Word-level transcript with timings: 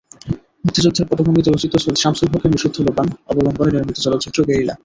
মুক্তিযুদ্ধের 0.63 1.07
পটভূমিতে 1.09 1.49
রচিত 1.49 1.73
সৈয়দ 1.75 1.97
শামসুল 2.01 2.27
হকের 2.33 2.51
নিষিদ্ধ 2.53 2.77
লোবান 2.87 3.07
অবলম্বনে 3.31 3.71
নির্মিত 3.73 3.97
চলচ্চিত্র 4.05 4.39
গেরিলা। 4.49 4.73